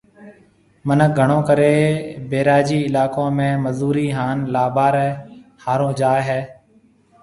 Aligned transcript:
مِنک 0.87 1.11
گھڻو 1.19 1.39
ڪرَي 1.47 1.75
بئيراجي 2.29 2.79
علائقون 2.87 3.29
۾ 3.43 3.49
مزوري 3.63 4.07
ھان 4.17 4.37
لاڀارَي 4.53 5.09
ھارُو 5.63 5.89
جائيَ 5.99 6.21
ھيََََ 6.29 6.41